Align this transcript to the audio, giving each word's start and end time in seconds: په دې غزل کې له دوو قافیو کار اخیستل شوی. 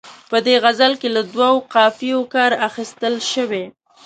په 0.29 0.37
دې 0.45 0.55
غزل 0.63 0.93
کې 1.01 1.09
له 1.15 1.21
دوو 1.33 1.51
قافیو 1.73 2.21
کار 2.33 2.51
اخیستل 2.67 3.15
شوی. 3.31 3.65